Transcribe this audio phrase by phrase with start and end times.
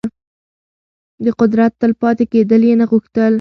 [1.23, 3.29] د قدرت تل پاتې کېدل يې نه غوښتل.